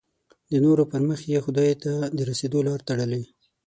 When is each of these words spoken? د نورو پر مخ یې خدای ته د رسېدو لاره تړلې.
د 0.51 0.53
نورو 0.65 0.83
پر 0.91 1.01
مخ 1.09 1.19
یې 1.31 1.39
خدای 1.45 1.71
ته 1.83 1.93
د 2.17 2.19
رسېدو 2.29 2.59
لاره 2.67 2.85
تړلې. 2.87 3.23